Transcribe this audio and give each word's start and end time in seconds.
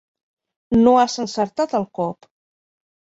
No 0.87 0.93
has 1.01 1.15
encertat 1.23 1.75
el 1.81 1.85
cop! 1.99 2.29